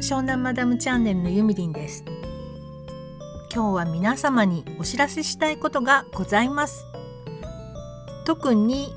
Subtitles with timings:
[0.00, 2.04] 湘南マダムチャンネルのゆみりんです。
[3.54, 6.86] 今日は皆様にお知らせしたいことがございます。
[8.24, 8.94] 特に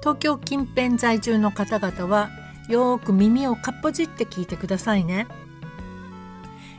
[0.00, 2.30] 東京近辺在住の方々は
[2.70, 5.26] よく耳をかっぽじって聞いてくださいね。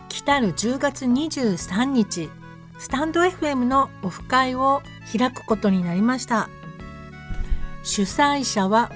[0.09, 2.31] 来たる10月23日
[2.79, 4.81] スタンド FM のオフ会を
[5.15, 6.49] 開くことになりました。
[7.83, 8.91] 主催者は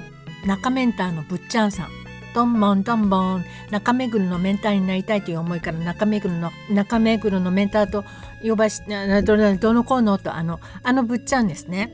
[0.48, 2.01] 中メンターのぶっちゃんさん。
[2.34, 8.04] どんぼんどんぼん中目黒のメンターになりたいという思いから中目黒の中目黒のメンターと
[8.44, 8.82] 呼ばし
[9.24, 11.92] どどのこうのとあのあのぶっちゃんですね。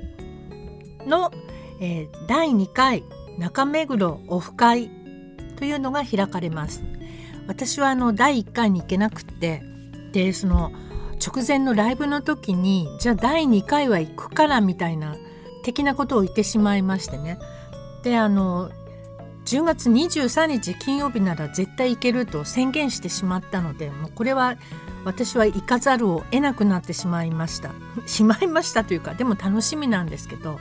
[1.06, 1.32] の、
[1.80, 3.04] えー、第2回
[3.40, 4.92] 中目黒オフ会
[5.56, 6.84] というのが開かれます。
[7.48, 9.64] 私はあの第1回に行けなくって
[10.12, 10.72] でその
[11.26, 15.16] 直前のライブの時にじゃあ第2回は行くからみたいな
[15.64, 17.40] 的なことを言ってしまいましてね。
[18.04, 18.70] であの
[19.48, 24.58] 10月23日金曜日なら絶対行けると宣言してしまったのでもうこれは
[25.06, 27.72] 私は行かざるを得なくなってしまいました。
[28.06, 30.60] しまいましたというかでも楽しみなんですけど。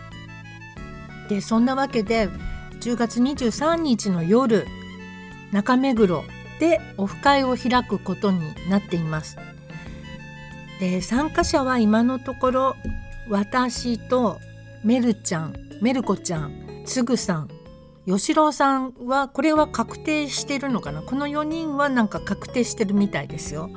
[1.29, 2.29] でそんなわけで
[2.81, 4.65] 10月23日の夜
[5.51, 6.25] 中目黒
[6.61, 9.37] でオフ会を開くことになっています。
[10.79, 12.77] で参加者は今のところ
[13.29, 14.39] 私と
[14.85, 16.53] メルちゃんメルコちゃん
[16.85, 17.56] つぐさん
[18.07, 21.03] 吉郎さんはこれは確定してるのかな？
[21.03, 23.69] この4人はなんか確定してるみたいですよ。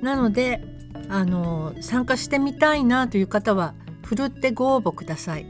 [0.00, 0.64] なので
[1.08, 5.46] あの参加してみたいなという方はふるってご応募ください。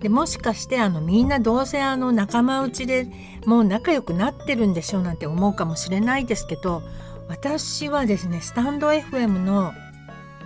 [0.00, 3.08] でもしかしてあのみんなどうせあの仲間内で
[3.46, 6.82] もう仲良くなってるんでしょうなんて思うかもしれないですけど
[7.28, 9.72] 私はですねスタンド FM の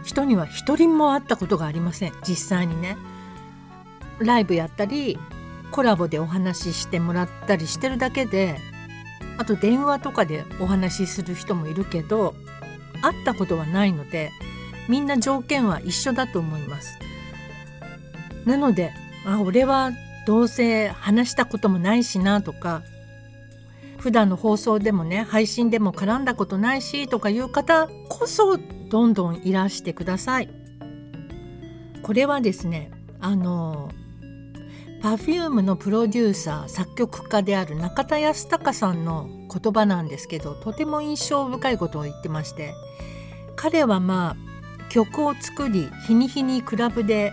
[0.05, 2.97] 人には一人も会ったことがありません実際にね。
[4.19, 5.19] ライブやったり
[5.73, 8.61] コラボでお話ししてもらったりしてるだけで
[9.39, 12.35] あと電話とかでお話しする人もいるけど
[13.03, 14.31] 会ったことはないので
[14.89, 16.99] みんな条件は一緒だと思います。
[18.45, 18.93] なので
[19.27, 19.93] あ俺は
[20.27, 22.83] どうせ話したこともないしなとか
[23.99, 28.59] 普段の放送でもね配信でも絡んだことないしとかいう方こそ
[28.89, 30.49] どんどんいらしてください。
[32.03, 32.91] これはですね
[33.21, 33.91] あの
[35.03, 42.73] Perfume のプロデューサー作曲家である中田康隆さんの言葉なんですけどとても印象深いことを言ってまして
[43.57, 47.33] 彼はまあ曲を作り日に日にクラブで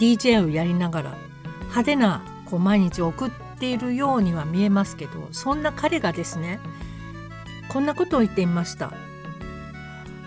[0.00, 1.18] DJ をやりながら
[1.60, 6.58] 派手なこう毎日送っているようには見えますけどそんな彼がですね
[7.68, 8.92] こんなことを言っていました。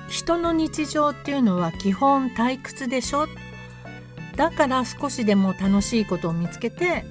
[0.10, 3.28] 人の日常っていうのは基本退屈でしょ
[4.38, 7.04] だから少しでも楽しいことを見つけて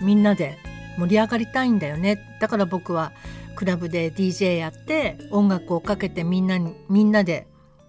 [0.00, 0.58] みんなで
[0.96, 2.38] 盛り上がりたいんだよね。
[2.40, 3.12] だから僕は
[3.56, 7.48] クラブで DJ やって音楽をかけてみんなにみんなで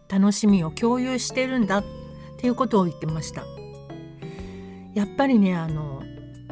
[0.10, 1.84] 楽しみを共有してるんだっ
[2.38, 3.44] ていうことを言ってました。
[4.96, 6.02] やっぱりねあの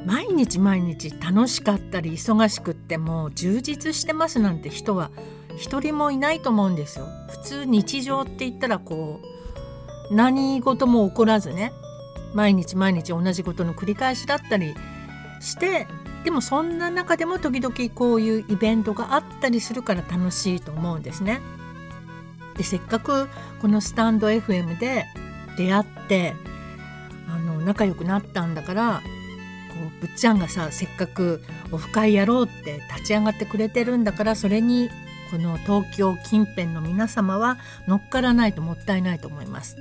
[0.05, 5.09] 毎日毎日楽しかったり忙しくってもう充実してますなんて人は
[5.57, 7.07] 一人もいないと思うんですよ。
[7.29, 9.19] 普通日常って言ったらこ
[10.11, 11.71] う何事も起こらずね
[12.33, 14.75] 毎日毎日同じことの繰り返しだったり
[15.39, 15.87] して
[16.23, 21.39] でもそんな中でも時々こういうイベントがあったりするから楽しいと思うんですね。
[22.57, 23.29] でせっかく
[23.61, 25.05] このスタンド FM で
[25.57, 26.33] 出会って
[27.29, 29.01] あの仲良くなったんだから
[29.69, 34.89] こうぶっちゃんがさせっかくオフ会やろうって立ち上がってくれてるんだからそれに
[35.29, 37.57] この東京近辺の皆様は
[37.87, 39.77] 乗っからないともったいないと思います。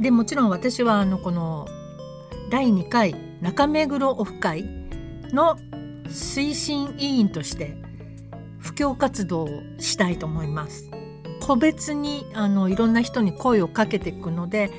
[0.00, 1.66] でもちろん私はあのこの
[2.50, 4.64] 第2回中目黒オフ会
[5.32, 5.56] の
[6.06, 7.76] 推進委員として
[8.58, 10.90] 布教活動をしたいと思います。
[11.40, 14.70] 個別にあのいろんな人に声をかけていくので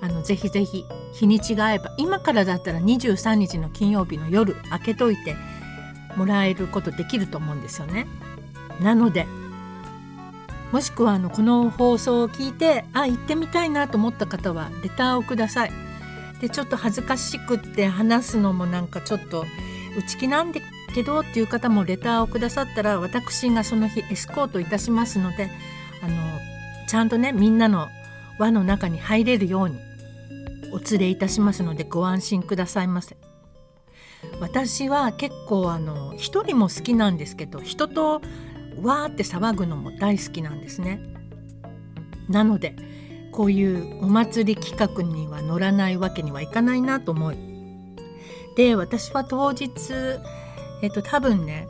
[0.00, 5.36] あのぜひぜひ日にちが合えば今からだったら23日の金曜日の夜開けといて
[6.16, 8.06] もらえることできると思うんですよね。
[8.80, 9.26] なので
[10.72, 15.72] もしくはあのこの放送を聞いてあ行ってみたいなと思った方はレターをください。
[16.40, 19.44] でちょっと恥ずかしくって話すのもなんかちょっと
[19.96, 20.60] 内気なんだ
[20.92, 25.50] けどっていう方もレターをくださったら私がその日エスコートいたしますので
[26.02, 26.16] あの
[26.88, 27.88] ちゃんとねみんなの
[28.38, 29.78] 輪の中に入れるように
[30.72, 33.16] お連れいたしますのでご安心くださいませ。
[34.40, 38.22] 私は結構あの一人も好きなんですけど人と
[38.80, 41.00] わーって騒ぐのも大好きなんですね。
[42.28, 42.74] なので
[43.32, 47.36] こういうお祭り企画には乗らないわけにはいかないなと思い
[48.56, 49.70] で私は当日
[50.82, 51.66] えっと多分ね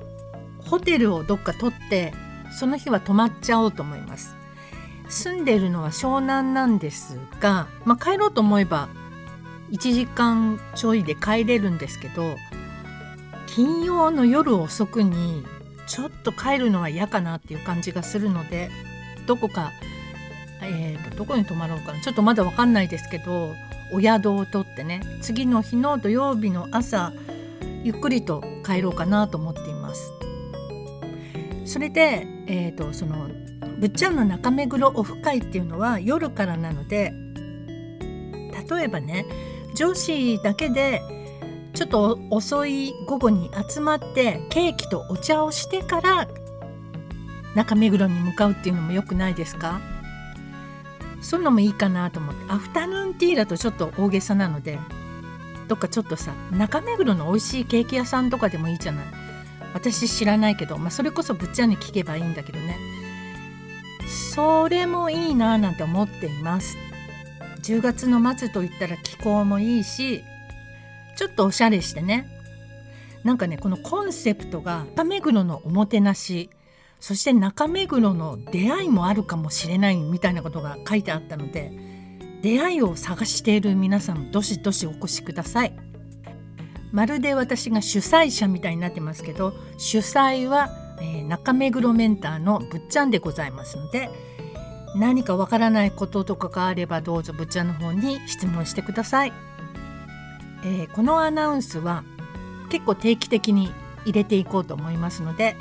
[0.67, 2.13] ホテルをどっか取って
[2.59, 4.37] その日は泊まっちゃおうと思います
[5.09, 8.89] 住んでるのは湘南なんですが、まあ、帰ろうと思えば
[9.71, 12.37] 1時間ちょいで帰れるんですけど
[13.47, 15.45] 金曜の夜遅くに
[15.93, 18.71] ちょっと帰るのは嫌かなっていう感じがするので
[19.27, 19.73] どこか、
[20.63, 23.53] えーと、どこに泊まろうかなちょっとまだ分かんないですけど
[23.93, 27.13] お宿を取ってね次の日の土曜日の朝
[27.85, 30.13] ゆっくりと帰ろうかなと思っています。
[31.67, 33.29] それで、えーと、その
[33.79, 37.13] ぶっちゃんの中目黒オフ会っていうのは夜からなので
[38.71, 39.27] 例えばね
[39.75, 41.03] 女子だけで
[41.75, 46.29] ちょっと遅い午後に集まってケーキとお茶をしてから
[47.55, 49.81] 中目黒に向かうっていうのも良くないですか？
[51.21, 52.53] そういうのもいいかなと思って。
[52.53, 54.79] アフタヌーンティーだとちょっと大げさなので
[55.69, 59.05] どっかちょっとさ中目黒の美味しいケーキ屋さんとかでもいいじゃない？
[59.75, 62.77] 私知らないけど、まあ、それこそぶっちゃんに聞けばいいんだけどね。
[64.35, 66.77] それもいいななんて思っています。
[67.63, 70.25] 10月の末といったら気候もいいし
[71.23, 72.27] ちょっとおしゃれしてね
[73.23, 76.51] なんかねこのコンセプトが中目黒のおもてなし
[76.99, 81.71] そして中目黒の出会いもあるかもしれないみたいなことが書いてあったので
[82.43, 85.77] 出会いを探している皆さんどしどしお越しください
[86.91, 90.71] まるで私が主催者みたいになってますけど主催は、
[91.01, 94.11] えー、中目黒メンターのぶっちゃんでございますので
[94.97, 99.53] 何かわからないこととかがあればどうぞぶっちゃんの方に質問してください。
[100.65, 102.05] えー、このアナウンスは
[102.71, 103.73] 結構定期的に
[104.05, 105.57] 入れていこうと思いますので、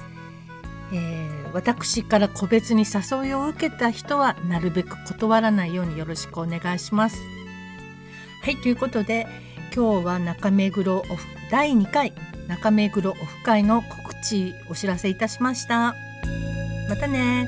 [0.94, 7.18] えー、私から個別に誘いを受けた人はなるべく断らないようによろしくお願いします。
[8.44, 9.28] はいということで
[9.76, 12.14] 今日は中目黒オフ第2回
[12.48, 15.96] 中目黒オフ会の告知お知らせいたしました。
[16.90, 17.48] またね